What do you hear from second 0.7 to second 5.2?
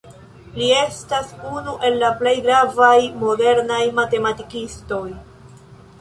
estas unu el la plej gravaj modernaj matematikistoj.